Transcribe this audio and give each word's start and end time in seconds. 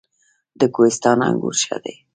د 0.59 0.61
کوهستان 0.75 1.17
انګور 1.27 1.55
ښه 1.63 1.77
دي 1.83 1.95